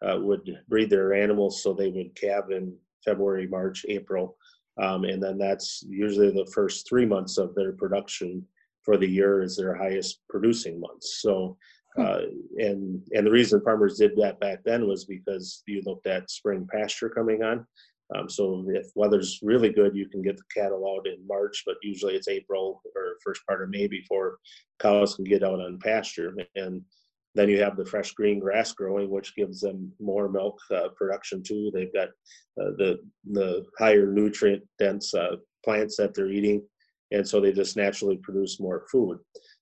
uh, 0.02 0.18
would 0.20 0.58
breed 0.68 0.90
their 0.90 1.14
animals 1.14 1.62
so 1.62 1.72
they 1.72 1.88
would 1.88 2.14
calve 2.14 2.50
in 2.50 2.76
February, 3.04 3.46
March, 3.46 3.84
April. 3.88 4.36
Um, 4.81 5.05
and 5.05 5.23
then 5.23 5.38
that's 5.38 5.85
usually 5.88 6.31
the 6.31 6.50
first 6.53 6.88
three 6.88 7.06
months 7.06 7.38
of 7.38 7.55
their 7.55 7.73
production 7.73 8.44
for 8.82 8.97
the 8.97 9.09
year 9.09 9.43
is 9.43 9.56
their 9.56 9.75
highest 9.75 10.21
producing 10.29 10.81
months. 10.81 11.21
So, 11.21 11.56
hmm. 11.97 12.03
uh, 12.03 12.21
and 12.56 13.03
and 13.12 13.27
the 13.27 13.31
reason 13.31 13.61
farmers 13.61 13.99
did 13.99 14.17
that 14.17 14.41
back 14.41 14.61
then 14.65 14.87
was 14.87 15.05
because 15.05 15.62
you 15.67 15.82
looked 15.85 16.06
at 16.06 16.31
spring 16.31 16.67
pasture 16.73 17.11
coming 17.11 17.43
on, 17.43 17.67
um, 18.15 18.29
so 18.29 18.65
if 18.69 18.91
weather's 18.94 19.39
really 19.43 19.70
good, 19.70 19.94
you 19.94 20.08
can 20.08 20.22
get 20.22 20.37
the 20.37 20.43
cattle 20.55 20.96
out 20.96 21.06
in 21.06 21.27
March, 21.27 21.63
but 21.65 21.77
usually 21.82 22.15
it's 22.15 22.29
April 22.29 22.82
or 22.96 23.17
first 23.22 23.46
part 23.46 23.63
of 23.63 23.70
May 23.70 23.87
before 23.87 24.39
cows 24.81 25.15
can 25.15 25.25
get 25.25 25.44
out 25.44 25.60
on 25.60 25.79
pasture. 25.79 26.34
And 26.56 26.82
then 27.34 27.49
you 27.49 27.60
have 27.60 27.77
the 27.77 27.84
fresh 27.84 28.13
green 28.13 28.39
grass 28.41 28.72
growing, 28.72 29.10
which 29.10 29.37
gives 29.37 29.60
them 29.60 29.93
more 30.01 30.29
milk 30.29 30.58
uh, 30.75 30.89
production 30.96 31.43
too. 31.43 31.70
They've 31.72 31.93
got 31.93 32.08
uh, 32.60 32.72
the 32.77 32.99
the 33.32 33.65
higher 33.79 34.06
nutrient 34.06 34.65
dense 34.79 35.15
uh, 35.15 35.37
plants 35.65 35.96
that 35.96 36.15
they're 36.15 36.31
eating, 36.31 36.63
and 37.13 37.27
so 37.27 37.41
they 37.41 37.53
just 37.53 37.77
naturally 37.77 38.17
produce 38.17 38.58
more 38.60 38.87
food. 38.91 39.19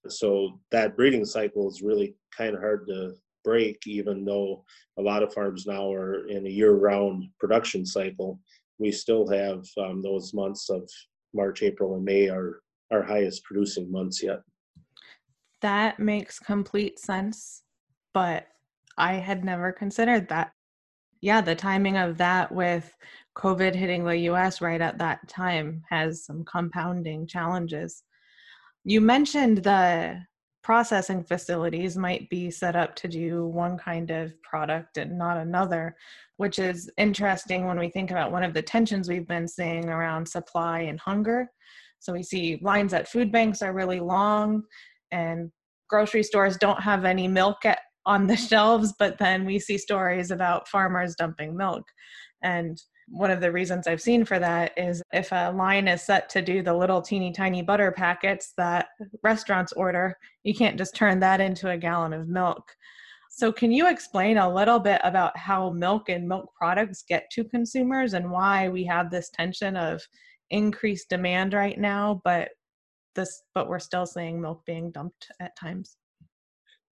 So 0.08 0.60
that 0.70 0.96
breeding 0.96 1.24
cycle 1.24 1.68
is 1.68 1.82
really 1.82 2.14
kind 2.36 2.54
of 2.54 2.60
hard 2.60 2.86
to 2.88 3.14
break, 3.44 3.78
even 3.86 4.24
though 4.24 4.64
a 4.98 5.02
lot 5.02 5.22
of 5.22 5.32
farms 5.32 5.66
now 5.66 5.92
are 5.92 6.26
in 6.28 6.46
a 6.46 6.50
year-round 6.50 7.24
production 7.38 7.84
cycle. 7.84 8.40
We 8.78 8.92
still 8.92 9.28
have 9.28 9.64
um, 9.76 10.02
those 10.02 10.32
months 10.32 10.70
of 10.70 10.88
March, 11.34 11.62
April, 11.62 11.96
and 11.96 12.04
May 12.04 12.28
are 12.28 12.60
our 12.90 13.02
highest 13.02 13.44
producing 13.44 13.90
months 13.90 14.22
yet. 14.22 14.40
That 15.62 15.98
makes 15.98 16.38
complete 16.38 16.98
sense, 16.98 17.62
but 18.14 18.46
I 18.96 19.14
had 19.14 19.44
never 19.44 19.72
considered 19.72 20.28
that. 20.28 20.52
Yeah, 21.20 21.40
the 21.40 21.56
timing 21.56 21.96
of 21.96 22.16
that 22.18 22.52
with 22.52 22.92
COVID 23.36 23.74
hitting 23.74 24.04
the 24.04 24.16
US 24.30 24.60
right 24.60 24.80
at 24.80 24.98
that 24.98 25.26
time 25.28 25.82
has 25.88 26.24
some 26.24 26.44
compounding 26.44 27.26
challenges. 27.26 28.04
You 28.84 29.00
mentioned 29.00 29.58
the 29.58 30.22
processing 30.62 31.24
facilities 31.24 31.96
might 31.96 32.28
be 32.28 32.50
set 32.50 32.76
up 32.76 32.94
to 32.94 33.08
do 33.08 33.46
one 33.46 33.78
kind 33.78 34.10
of 34.10 34.32
product 34.42 34.98
and 34.98 35.16
not 35.16 35.38
another, 35.38 35.96
which 36.36 36.58
is 36.58 36.90
interesting 36.98 37.66
when 37.66 37.78
we 37.78 37.88
think 37.88 38.10
about 38.10 38.32
one 38.32 38.44
of 38.44 38.54
the 38.54 38.62
tensions 38.62 39.08
we've 39.08 39.26
been 39.26 39.48
seeing 39.48 39.88
around 39.88 40.28
supply 40.28 40.80
and 40.80 41.00
hunger. 41.00 41.48
So 42.00 42.12
we 42.12 42.22
see 42.22 42.58
lines 42.62 42.92
at 42.92 43.08
food 43.08 43.32
banks 43.32 43.62
are 43.62 43.72
really 43.72 43.98
long, 43.98 44.62
and 45.10 45.50
grocery 45.88 46.22
stores 46.22 46.56
don't 46.56 46.82
have 46.82 47.04
any 47.04 47.28
milk 47.28 47.64
at, 47.64 47.80
on 48.06 48.26
the 48.26 48.36
shelves, 48.50 48.94
but 48.98 49.18
then 49.18 49.44
we 49.44 49.58
see 49.58 49.78
stories 49.78 50.30
about 50.30 50.68
farmers 50.68 51.14
dumping 51.16 51.56
milk. 51.56 51.84
And 52.42 52.80
one 53.10 53.30
of 53.30 53.40
the 53.40 53.50
reasons 53.50 53.86
I've 53.86 54.02
seen 54.02 54.24
for 54.24 54.38
that 54.38 54.72
is 54.76 55.02
if 55.12 55.32
a 55.32 55.50
line 55.50 55.88
is 55.88 56.02
set 56.02 56.28
to 56.30 56.42
do 56.42 56.62
the 56.62 56.74
little 56.74 57.00
teeny 57.00 57.32
tiny 57.32 57.62
butter 57.62 57.90
packets 57.90 58.52
that 58.58 58.88
restaurants 59.22 59.72
order, 59.72 60.14
you 60.44 60.54
can't 60.54 60.76
just 60.76 60.94
turn 60.94 61.20
that 61.20 61.40
into 61.40 61.70
a 61.70 61.78
gallon 61.78 62.12
of 62.12 62.28
milk. 62.28 62.62
So, 63.30 63.52
can 63.52 63.70
you 63.70 63.88
explain 63.88 64.36
a 64.36 64.52
little 64.52 64.80
bit 64.80 65.00
about 65.04 65.36
how 65.36 65.70
milk 65.70 66.08
and 66.08 66.26
milk 66.28 66.50
products 66.58 67.04
get 67.08 67.30
to 67.32 67.44
consumers 67.44 68.14
and 68.14 68.30
why 68.30 68.68
we 68.68 68.84
have 68.84 69.10
this 69.10 69.30
tension 69.30 69.76
of 69.76 70.02
increased 70.50 71.08
demand 71.08 71.52
right 71.52 71.78
now, 71.78 72.20
but 72.24 72.48
this, 73.18 73.42
but 73.54 73.68
we're 73.68 73.78
still 73.78 74.06
seeing 74.06 74.40
milk 74.40 74.64
being 74.64 74.90
dumped 74.90 75.30
at 75.40 75.56
times? 75.56 75.96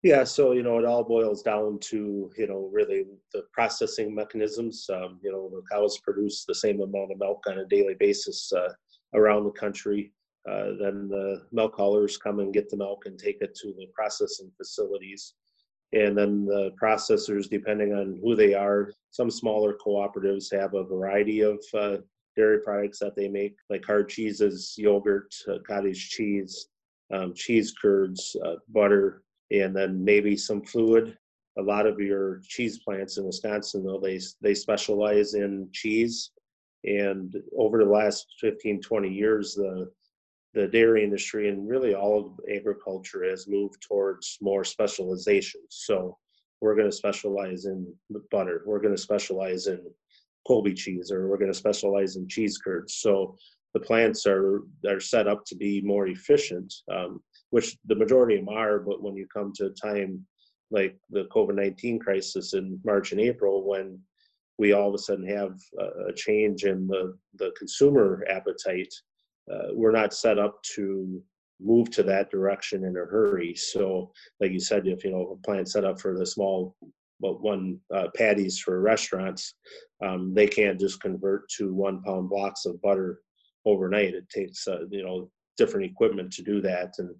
Yeah, 0.04 0.24
so 0.24 0.52
you 0.52 0.62
know, 0.62 0.78
it 0.78 0.86
all 0.86 1.04
boils 1.04 1.42
down 1.42 1.80
to 1.92 2.32
you 2.38 2.48
know 2.48 2.70
really 2.72 3.06
the 3.34 3.44
processing 3.54 4.14
mechanisms. 4.14 4.88
Um, 4.94 5.20
you 5.24 5.32
know, 5.32 5.50
the 5.50 5.64
cows 5.72 5.98
produce 6.00 6.46
the 6.46 6.56
same 6.56 6.82
amount 6.82 7.12
of 7.12 7.20
milk 7.20 7.44
on 7.48 7.60
a 7.60 7.66
daily 7.66 7.96
basis 8.00 8.52
uh, 8.54 8.74
around 9.14 9.46
the 9.46 9.52
country. 9.52 10.12
Uh, 10.50 10.72
then 10.80 11.08
the 11.10 11.42
milk 11.52 11.74
haulers 11.76 12.18
come 12.18 12.40
and 12.40 12.54
get 12.54 12.70
the 12.70 12.78
milk 12.78 13.06
and 13.06 13.18
take 13.18 13.38
it 13.42 13.56
to 13.56 13.74
the 13.78 13.88
processing 13.96 14.52
facilities 14.58 15.34
and 15.96 16.18
then 16.18 16.46
the 16.46 16.72
processors, 16.82 17.50
depending 17.50 17.94
on 17.94 18.20
who 18.22 18.36
they 18.36 18.54
are, 18.54 18.92
some 19.12 19.32
smaller 19.32 19.76
cooperatives 19.86 20.54
have 20.54 20.74
a 20.74 20.84
variety 20.84 21.42
of 21.42 21.64
uh, 21.74 21.98
dairy 22.36 22.60
products 22.62 23.00
that 23.00 23.16
they 23.16 23.28
make, 23.28 23.56
like 23.70 23.86
hard 23.86 24.10
cheeses, 24.10 24.74
yogurt, 24.78 25.34
uh, 25.48 25.58
cottage 25.68 26.10
cheese, 26.10 26.68
um, 27.14 27.34
cheese 27.34 27.74
curds, 27.80 28.36
uh, 28.46 28.56
butter, 28.70 29.24
and 29.52 29.76
then 29.76 30.04
maybe 30.04 30.36
some 30.36 30.62
fluid. 30.64 31.18
A 31.58 31.62
lot 31.62 31.88
of 31.88 32.00
your 32.00 32.42
cheese 32.44 32.80
plants 32.80 33.18
in 33.18 33.26
Wisconsin, 33.26 33.86
though, 33.86 34.00
they, 34.00 34.20
they 34.42 34.54
specialize 34.54 35.34
in 35.36 35.70
cheese. 35.72 36.32
And 36.84 37.34
over 37.58 37.78
the 37.84 37.90
last 37.90 38.28
15, 38.42 38.82
20 38.82 39.10
years, 39.10 39.56
the 39.56 39.90
the 40.56 40.68
dairy 40.68 41.04
industry 41.04 41.50
and 41.50 41.70
really 41.70 41.94
all 41.94 42.18
of 42.18 42.40
agriculture 42.50 43.30
has 43.30 43.46
moved 43.46 43.82
towards 43.82 44.38
more 44.42 44.64
specialization. 44.64 45.60
So 45.70 46.18
we're 46.62 46.76
going 46.76 46.90
to 46.90 46.96
specialize 46.96 47.66
in 47.66 47.94
butter. 48.32 48.64
We're 48.66 48.80
going 48.80 48.96
to 48.96 49.02
specialize 49.02 49.68
in 49.68 49.82
Colby 50.48 50.74
cheese, 50.74 51.12
or 51.12 51.28
we're 51.28 51.38
going 51.38 51.52
to 51.52 51.58
specialize 51.58 52.16
in 52.16 52.28
cheese 52.28 52.58
curds. 52.58 52.96
So 52.96 53.36
the 53.74 53.80
plants 53.80 54.26
are 54.26 54.62
are 54.88 55.00
set 55.00 55.28
up 55.28 55.44
to 55.48 55.56
be 55.56 55.82
more 55.82 56.08
efficient, 56.08 56.74
um, 56.92 57.20
which 57.50 57.78
the 57.86 57.96
majority 57.96 58.36
of 58.36 58.46
them 58.46 58.56
are. 58.56 58.80
But 58.80 59.02
when 59.02 59.16
you 59.16 59.28
come 59.34 59.52
to 59.56 59.68
a 59.68 59.88
time 59.88 60.26
like 60.72 60.98
the 61.10 61.26
COVID 61.26 61.56
nineteen 61.56 62.00
crisis 62.00 62.54
in 62.54 62.80
March 62.86 63.12
and 63.12 63.22
April, 63.22 63.68
when 63.68 64.00
we 64.58 64.72
all 64.72 64.88
of 64.88 64.96
a 64.96 64.98
sudden 64.98 65.28
have 65.28 65.58
a 66.08 66.14
change 66.14 66.64
in 66.64 66.88
the 66.88 67.18
the 67.36 67.52
consumer 67.58 68.24
appetite 68.30 68.94
uh, 69.52 69.68
we're 69.74 69.92
not 69.92 70.14
set 70.14 70.40
up 70.40 70.62
to 70.64 71.22
move 71.62 71.90
to 71.92 72.04
that 72.04 72.30
direction 72.30 72.84
in 72.84 72.98
a 72.98 73.06
hurry. 73.06 73.56
So, 73.56 74.12
like 74.40 74.52
you 74.52 74.60
said, 74.60 74.88
if 74.88 75.04
you 75.04 75.12
know 75.12 75.38
a 75.40 75.46
plant 75.46 75.70
set 75.70 75.86
up 75.86 76.00
for 76.00 76.18
the 76.18 76.26
small, 76.26 76.76
well, 77.20 77.38
one 77.40 77.80
uh, 77.94 78.08
patties 78.16 78.60
for 78.60 78.80
restaurants, 78.82 79.56
um, 80.04 80.34
they 80.34 80.48
can't 80.48 80.80
just 80.80 81.02
convert 81.02 81.48
to 81.58 81.74
one 81.74 82.02
pound 82.04 82.30
blocks 82.30 82.66
of 82.66 82.82
butter 82.82 83.22
overnight. 83.66 84.14
It 84.14 84.30
takes 84.30 84.68
uh, 84.68 84.86
you 84.90 85.04
know 85.04 85.30
different 85.58 85.86
equipment 85.86 86.32
to 86.34 86.44
do 86.44 86.62
that, 86.62 86.94
and 86.98 87.16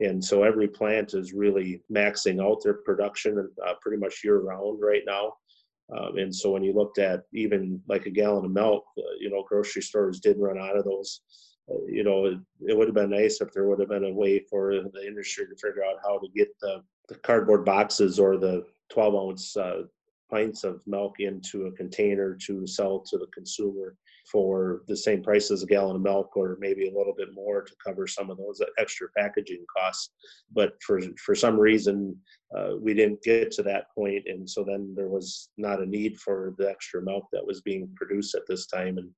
and 0.00 0.24
so 0.24 0.42
every 0.42 0.68
plant 0.68 1.14
is 1.14 1.32
really 1.32 1.82
maxing 1.92 2.42
out 2.42 2.62
their 2.62 2.74
production 2.74 3.48
uh, 3.66 3.74
pretty 3.80 3.98
much 3.98 4.24
year 4.24 4.40
round 4.40 4.80
right 4.80 5.02
now. 5.06 5.34
Um, 5.96 6.18
and 6.18 6.34
so 6.34 6.50
when 6.50 6.64
you 6.64 6.72
looked 6.72 6.98
at 6.98 7.22
even 7.32 7.80
like 7.88 8.06
a 8.06 8.10
gallon 8.10 8.44
of 8.44 8.50
milk, 8.50 8.84
uh, 8.98 9.02
you 9.20 9.30
know, 9.30 9.44
grocery 9.48 9.82
stores 9.82 10.18
did 10.18 10.36
run 10.36 10.58
out 10.58 10.76
of 10.76 10.84
those 10.84 11.20
you 11.88 12.04
know, 12.04 12.26
it, 12.26 12.38
it, 12.68 12.76
would 12.76 12.88
have 12.88 12.94
been 12.94 13.10
nice 13.10 13.40
if 13.40 13.52
there 13.52 13.66
would 13.66 13.80
have 13.80 13.88
been 13.88 14.04
a 14.04 14.12
way 14.12 14.40
for 14.50 14.72
the 14.92 15.06
industry 15.06 15.46
to 15.46 15.54
figure 15.56 15.84
out 15.84 15.96
how 16.02 16.18
to 16.18 16.28
get 16.34 16.48
the, 16.60 16.82
the 17.08 17.16
cardboard 17.16 17.64
boxes 17.64 18.18
or 18.18 18.36
the 18.36 18.64
12 18.90 19.14
ounce 19.14 19.56
uh, 19.56 19.82
pints 20.30 20.64
of 20.64 20.80
milk 20.86 21.20
into 21.20 21.66
a 21.66 21.72
container 21.72 22.36
to 22.46 22.66
sell 22.66 23.00
to 23.00 23.18
the 23.18 23.26
consumer 23.28 23.94
for 24.30 24.82
the 24.88 24.96
same 24.96 25.22
price 25.22 25.52
as 25.52 25.62
a 25.62 25.66
gallon 25.66 25.96
of 25.96 26.02
milk 26.02 26.36
or 26.36 26.56
maybe 26.60 26.88
a 26.88 26.98
little 26.98 27.14
bit 27.16 27.32
more 27.32 27.62
to 27.62 27.72
cover 27.84 28.06
some 28.06 28.28
of 28.28 28.36
those 28.38 28.60
extra 28.78 29.08
packaging 29.16 29.64
costs. 29.76 30.10
But 30.52 30.72
for 30.82 31.00
for 31.24 31.34
some 31.34 31.58
reason 31.58 32.16
uh, 32.56 32.72
we 32.80 32.92
didn't 32.92 33.22
get 33.22 33.52
to 33.52 33.62
that 33.64 33.86
point 33.94 34.24
and 34.26 34.48
so 34.48 34.64
then 34.64 34.94
there 34.96 35.08
was 35.08 35.50
not 35.56 35.80
a 35.80 35.86
need 35.86 36.18
for 36.18 36.54
the 36.58 36.68
extra 36.68 37.00
milk 37.02 37.26
that 37.32 37.46
was 37.46 37.60
being 37.60 37.88
produced 37.94 38.34
at 38.34 38.46
this 38.48 38.66
time. 38.66 38.98
And 38.98 39.10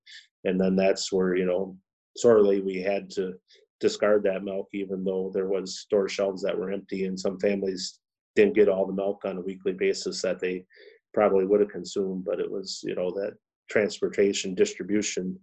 and 0.44 0.60
then 0.60 0.76
that's 0.76 1.10
where 1.10 1.34
you 1.34 1.46
know 1.46 1.76
sorely 2.16 2.60
we 2.60 2.82
had 2.82 3.10
to 3.10 3.34
discard 3.80 4.24
that 4.24 4.44
milk 4.44 4.68
even 4.74 5.04
though 5.04 5.30
there 5.32 5.46
was 5.46 5.78
store 5.78 6.08
shelves 6.08 6.42
that 6.42 6.58
were 6.58 6.72
empty 6.72 7.04
and 7.06 7.18
some 7.18 7.38
families 7.38 8.00
didn't 8.38 8.54
get 8.54 8.68
all 8.68 8.86
the 8.86 8.92
milk 8.92 9.24
on 9.24 9.36
a 9.36 9.40
weekly 9.40 9.72
basis 9.72 10.22
that 10.22 10.38
they 10.38 10.64
probably 11.12 11.44
would 11.44 11.60
have 11.60 11.70
consumed 11.70 12.24
but 12.24 12.38
it 12.38 12.50
was 12.50 12.80
you 12.84 12.94
know 12.94 13.10
that 13.10 13.32
transportation 13.68 14.54
distribution 14.54 15.36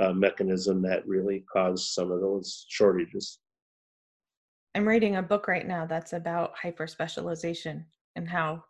uh, 0.00 0.12
mechanism 0.12 0.80
that 0.80 1.06
really 1.06 1.44
caused 1.52 1.88
some 1.88 2.10
of 2.10 2.20
those 2.20 2.64
shortages. 2.68 3.40
I'm 4.74 4.86
reading 4.86 5.16
a 5.16 5.22
book 5.22 5.48
right 5.48 5.66
now 5.66 5.86
that's 5.86 6.12
about 6.12 6.56
hyper 6.56 6.86
specialization 6.86 7.84
and 8.16 8.28
how 8.28 8.62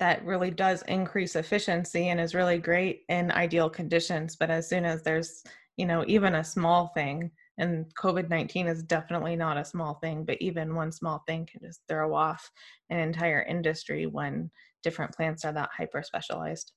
that 0.00 0.24
really 0.24 0.50
does 0.50 0.82
increase 0.88 1.36
efficiency 1.36 2.08
and 2.08 2.18
is 2.18 2.34
really 2.34 2.58
great 2.58 3.02
in 3.08 3.30
ideal 3.30 3.70
conditions 3.70 4.34
but 4.34 4.50
as 4.50 4.68
soon 4.68 4.84
as 4.84 5.02
there's 5.02 5.44
you 5.76 5.86
know, 5.86 6.04
even 6.06 6.34
a 6.34 6.44
small 6.44 6.88
thing, 6.88 7.30
and 7.58 7.86
COVID 7.96 8.28
19 8.28 8.66
is 8.66 8.82
definitely 8.82 9.36
not 9.36 9.58
a 9.58 9.64
small 9.64 9.94
thing, 9.94 10.24
but 10.24 10.38
even 10.40 10.74
one 10.74 10.92
small 10.92 11.22
thing 11.26 11.46
can 11.50 11.60
just 11.60 11.80
throw 11.88 12.14
off 12.14 12.50
an 12.90 12.98
entire 12.98 13.42
industry 13.42 14.06
when 14.06 14.50
different 14.82 15.14
plants 15.14 15.44
are 15.44 15.52
that 15.52 15.70
hyper 15.76 16.02
specialized. 16.02 16.72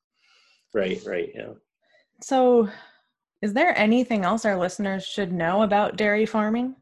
Right, 0.73 1.01
right, 1.05 1.29
yeah. 1.33 1.53
So, 2.21 2.69
is 3.41 3.53
there 3.53 3.77
anything 3.77 4.23
else 4.25 4.45
our 4.45 4.57
listeners 4.57 5.05
should 5.05 5.31
know 5.31 5.63
about 5.63 5.97
dairy 5.97 6.25
farming, 6.25 6.75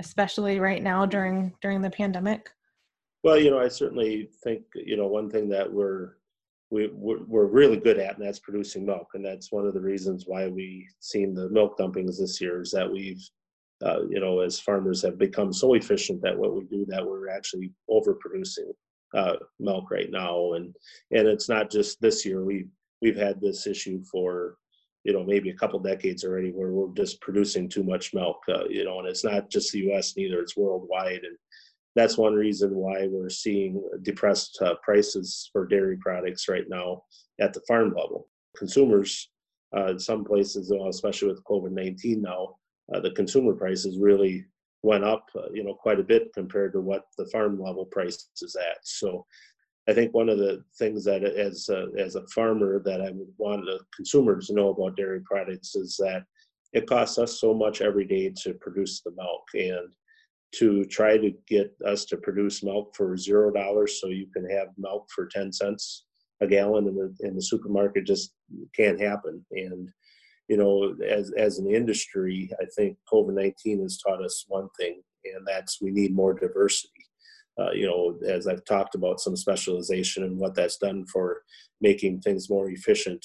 especially 0.00 0.58
right 0.58 0.82
now 0.82 1.04
during 1.06 1.54
during 1.60 1.82
the 1.82 1.90
pandemic? 1.90 2.50
Well, 3.22 3.38
you 3.38 3.50
know, 3.50 3.58
I 3.58 3.68
certainly 3.68 4.30
think 4.42 4.62
you 4.74 4.96
know 4.96 5.06
one 5.06 5.30
thing 5.30 5.48
that 5.50 5.70
we're 5.70 6.14
we, 6.70 6.90
we're 6.92 7.46
really 7.46 7.76
good 7.76 7.98
at, 7.98 8.16
and 8.16 8.26
that's 8.26 8.40
producing 8.40 8.84
milk. 8.84 9.08
And 9.14 9.24
that's 9.24 9.52
one 9.52 9.66
of 9.66 9.74
the 9.74 9.80
reasons 9.80 10.24
why 10.26 10.48
we've 10.48 10.92
seen 11.00 11.34
the 11.34 11.48
milk 11.48 11.78
dumpings 11.78 12.18
this 12.18 12.40
year 12.40 12.60
is 12.60 12.72
that 12.72 12.90
we've, 12.90 13.22
uh, 13.84 14.02
you 14.08 14.20
know, 14.20 14.40
as 14.40 14.58
farmers 14.58 15.02
have 15.02 15.18
become 15.18 15.52
so 15.52 15.74
efficient 15.74 16.22
that 16.22 16.36
what 16.36 16.54
we 16.54 16.64
do 16.64 16.84
that 16.88 17.06
we're 17.06 17.28
actually 17.28 17.72
overproducing 17.88 18.72
uh, 19.14 19.36
milk 19.60 19.90
right 19.90 20.10
now. 20.10 20.54
And 20.54 20.74
and 21.12 21.28
it's 21.28 21.48
not 21.48 21.70
just 21.70 22.00
this 22.00 22.24
year. 22.24 22.44
We 22.44 22.66
we've 23.00 23.16
had 23.16 23.40
this 23.40 23.66
issue 23.66 24.02
for 24.10 24.56
you 25.04 25.12
know 25.12 25.22
maybe 25.22 25.50
a 25.50 25.54
couple 25.54 25.78
decades 25.78 26.24
already 26.24 26.50
where 26.50 26.72
we're 26.72 26.92
just 26.94 27.20
producing 27.20 27.68
too 27.68 27.84
much 27.84 28.12
milk 28.12 28.42
uh, 28.48 28.64
you 28.68 28.84
know 28.84 28.98
and 28.98 29.06
it's 29.06 29.24
not 29.24 29.48
just 29.48 29.70
the 29.72 29.80
us 29.80 30.14
neither 30.16 30.40
it's 30.40 30.56
worldwide 30.56 31.22
and 31.22 31.36
that's 31.96 32.18
one 32.18 32.34
reason 32.34 32.74
why 32.74 33.08
we're 33.10 33.30
seeing 33.30 33.82
depressed 34.02 34.58
uh, 34.60 34.74
prices 34.82 35.48
for 35.50 35.66
dairy 35.66 35.96
products 35.96 36.46
right 36.46 36.68
now 36.68 37.02
at 37.40 37.54
the 37.54 37.62
farm 37.66 37.88
level. 37.88 38.28
Consumers, 38.56 39.30
uh, 39.74 39.86
in 39.86 39.98
some 39.98 40.22
places, 40.22 40.70
especially 40.70 41.28
with 41.28 41.42
COVID 41.44 41.72
19 41.72 42.20
now, 42.20 42.56
uh, 42.94 43.00
the 43.00 43.12
consumer 43.12 43.54
prices 43.54 43.98
really 43.98 44.44
went 44.82 45.04
up, 45.04 45.26
uh, 45.36 45.48
you 45.52 45.64
know, 45.64 45.74
quite 45.74 45.98
a 45.98 46.04
bit 46.04 46.32
compared 46.34 46.74
to 46.74 46.80
what 46.80 47.06
the 47.16 47.26
farm 47.26 47.60
level 47.60 47.86
price 47.86 48.28
is 48.42 48.54
at. 48.56 48.76
So, 48.84 49.24
I 49.88 49.94
think 49.94 50.12
one 50.12 50.28
of 50.28 50.38
the 50.38 50.64
things 50.78 51.04
that, 51.04 51.24
as 51.24 51.68
a, 51.68 51.86
as 51.96 52.16
a 52.16 52.26
farmer, 52.28 52.80
that 52.80 53.00
I 53.00 53.10
would 53.10 53.32
want 53.38 53.64
the 53.64 53.80
consumers 53.94 54.48
to 54.48 54.54
know 54.54 54.70
about 54.70 54.96
dairy 54.96 55.20
products 55.20 55.76
is 55.76 55.96
that 55.98 56.24
it 56.72 56.88
costs 56.88 57.18
us 57.18 57.40
so 57.40 57.54
much 57.54 57.80
every 57.80 58.04
day 58.04 58.32
to 58.42 58.52
produce 58.54 59.00
the 59.00 59.12
milk, 59.12 59.44
and 59.54 59.94
to 60.54 60.84
try 60.86 61.18
to 61.18 61.32
get 61.48 61.74
us 61.84 62.04
to 62.06 62.16
produce 62.16 62.62
milk 62.62 62.94
for 62.96 63.16
zero 63.16 63.52
dollars 63.52 64.00
so 64.00 64.08
you 64.08 64.26
can 64.34 64.48
have 64.48 64.68
milk 64.78 65.06
for 65.14 65.26
10 65.26 65.52
cents 65.52 66.04
a 66.40 66.46
gallon 66.46 66.86
in 66.86 66.94
the 66.94 67.14
in 67.26 67.34
the 67.34 67.42
supermarket 67.42 68.04
just 68.04 68.32
can't 68.74 69.00
happen. 69.00 69.44
And 69.52 69.88
you 70.48 70.56
know 70.56 70.94
as 71.06 71.32
as 71.36 71.58
an 71.58 71.68
industry 71.68 72.50
i 72.60 72.64
think 72.76 72.96
covid-19 73.12 73.82
has 73.82 73.98
taught 73.98 74.24
us 74.24 74.44
one 74.48 74.68
thing 74.78 75.02
and 75.24 75.46
that's 75.46 75.80
we 75.80 75.90
need 75.90 76.14
more 76.14 76.34
diversity. 76.34 76.92
Uh, 77.60 77.72
you 77.72 77.86
know 77.86 78.16
as 78.28 78.46
i've 78.46 78.64
talked 78.64 78.94
about 78.94 79.20
some 79.20 79.36
specialization 79.36 80.22
and 80.22 80.38
what 80.38 80.54
that's 80.54 80.76
done 80.76 81.04
for 81.06 81.42
making 81.80 82.20
things 82.20 82.48
more 82.50 82.70
efficient 82.70 83.24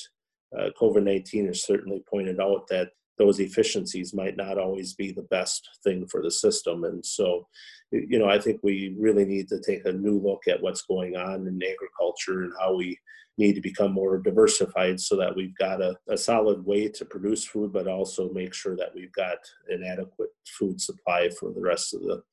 uh, 0.57 0.69
covid-19 0.79 1.47
has 1.47 1.65
certainly 1.65 2.01
pointed 2.09 2.39
out 2.39 2.67
that 2.69 2.89
those 3.21 3.39
efficiencies 3.39 4.15
might 4.15 4.35
not 4.35 4.57
always 4.57 4.95
be 4.95 5.11
the 5.11 5.27
best 5.29 5.69
thing 5.83 6.07
for 6.07 6.23
the 6.23 6.31
system. 6.31 6.83
And 6.85 7.05
so, 7.05 7.47
you 7.91 8.17
know, 8.17 8.27
I 8.27 8.39
think 8.39 8.61
we 8.63 8.95
really 8.97 9.25
need 9.25 9.47
to 9.49 9.61
take 9.61 9.85
a 9.85 9.91
new 9.91 10.19
look 10.19 10.47
at 10.47 10.59
what's 10.59 10.81
going 10.81 11.15
on 11.15 11.45
in 11.45 11.61
agriculture 11.61 12.41
and 12.41 12.51
how 12.59 12.75
we 12.75 12.97
need 13.37 13.53
to 13.53 13.61
become 13.61 13.93
more 13.93 14.17
diversified 14.17 14.99
so 14.99 15.15
that 15.17 15.35
we've 15.35 15.55
got 15.55 15.83
a, 15.83 15.95
a 16.09 16.17
solid 16.17 16.65
way 16.65 16.87
to 16.87 17.05
produce 17.05 17.45
food, 17.45 17.71
but 17.71 17.87
also 17.87 18.33
make 18.33 18.55
sure 18.55 18.75
that 18.75 18.89
we've 18.95 19.13
got 19.13 19.37
an 19.69 19.83
adequate 19.83 20.31
food 20.57 20.81
supply 20.81 21.29
for 21.39 21.53
the 21.53 21.61
rest 21.61 21.93
of 21.93 22.01
the 22.01 22.23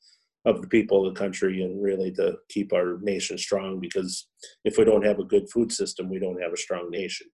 of 0.47 0.63
the 0.63 0.69
people 0.69 1.07
of 1.07 1.13
the 1.13 1.21
country 1.21 1.63
and 1.63 1.83
really 1.83 2.11
to 2.13 2.39
keep 2.49 2.73
our 2.73 2.99
nation 3.03 3.37
strong 3.37 3.79
because 3.79 4.29
if 4.65 4.79
we 4.79 4.85
don't 4.85 5.05
have 5.05 5.19
a 5.19 5.25
good 5.25 5.51
food 5.51 5.71
system, 5.71 6.09
we 6.09 6.19
don't 6.19 6.41
have 6.41 6.53
a 6.53 6.57
strong 6.57 6.89
nation. 6.91 7.27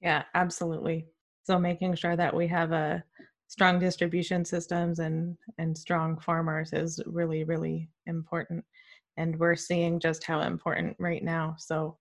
Yeah, 0.00 0.24
absolutely. 0.34 1.06
So 1.48 1.58
making 1.58 1.94
sure 1.94 2.14
that 2.14 2.36
we 2.36 2.46
have 2.48 2.72
a 2.72 3.02
strong 3.46 3.78
distribution 3.78 4.44
systems 4.44 4.98
and 4.98 5.34
and 5.56 5.78
strong 5.78 6.20
farmers 6.20 6.74
is 6.74 7.00
really 7.06 7.44
really 7.44 7.88
important 8.04 8.62
and 9.16 9.34
we're 9.38 9.56
seeing 9.56 9.98
just 9.98 10.24
how 10.24 10.42
important 10.42 10.94
right 10.98 11.24
now. 11.24 11.56
So 11.58 11.96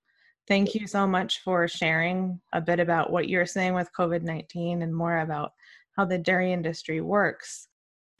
thank 0.50 0.76
you 0.76 0.86
so 0.86 1.08
much 1.08 1.40
for 1.46 1.66
sharing 1.66 2.42
a 2.52 2.60
bit 2.60 2.82
about 2.82 3.10
what 3.10 3.30
you're 3.30 3.46
seeing 3.46 3.74
with 3.74 3.90
COVID-19 3.98 4.84
and 4.84 4.94
more 4.94 5.20
about 5.20 5.54
how 5.96 6.04
the 6.04 6.18
dairy 6.18 6.52
industry 6.52 7.00
works. 7.00 7.70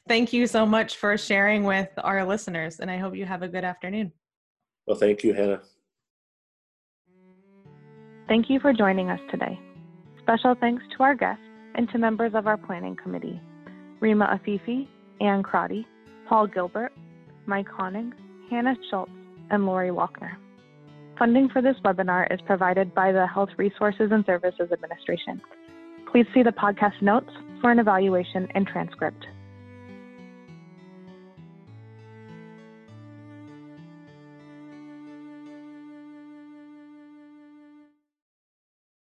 Thank 0.08 0.32
you 0.32 0.46
so 0.46 0.64
much 0.64 0.96
for 0.96 1.18
sharing 1.18 1.64
with 1.64 1.90
our 1.98 2.24
listeners, 2.24 2.80
and 2.80 2.90
I 2.90 2.96
hope 2.96 3.14
you 3.14 3.26
have 3.26 3.42
a 3.42 3.48
good 3.48 3.64
afternoon. 3.64 4.12
Well, 4.86 4.96
thank 4.96 5.22
you, 5.22 5.34
Hannah. 5.34 5.60
Thank 8.26 8.48
you 8.48 8.60
for 8.60 8.72
joining 8.72 9.10
us 9.10 9.20
today. 9.30 9.60
Special 10.28 10.54
thanks 10.60 10.84
to 10.94 11.02
our 11.02 11.14
guests 11.14 11.42
and 11.74 11.88
to 11.88 11.96
members 11.96 12.32
of 12.34 12.46
our 12.46 12.58
planning 12.58 12.94
committee 13.02 13.40
Rima 13.98 14.38
Afifi, 14.38 14.86
Ann 15.22 15.42
Crotty, 15.42 15.86
Paul 16.28 16.46
Gilbert, 16.46 16.92
Mike 17.46 17.68
Honig, 17.68 18.12
Hannah 18.50 18.76
Schultz, 18.90 19.10
and 19.48 19.64
Lori 19.64 19.88
Walkner. 19.88 20.32
Funding 21.18 21.48
for 21.48 21.62
this 21.62 21.76
webinar 21.82 22.30
is 22.30 22.40
provided 22.44 22.94
by 22.94 23.10
the 23.10 23.26
Health 23.26 23.48
Resources 23.56 24.10
and 24.12 24.22
Services 24.26 24.68
Administration. 24.70 25.40
Please 26.12 26.26
see 26.34 26.42
the 26.42 26.50
podcast 26.50 27.00
notes 27.00 27.30
for 27.62 27.70
an 27.70 27.78
evaluation 27.78 28.48
and 28.54 28.66
transcript. 28.66 29.24